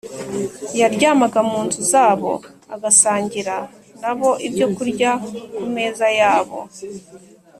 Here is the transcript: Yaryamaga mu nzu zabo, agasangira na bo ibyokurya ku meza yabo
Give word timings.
Yaryamaga 0.79 1.39
mu 1.49 1.59
nzu 1.65 1.81
zabo, 1.91 2.31
agasangira 2.75 3.55
na 4.01 4.11
bo 4.17 4.29
ibyokurya 4.47 5.09
ku 5.57 5.63
meza 5.75 6.07
yabo 6.19 6.59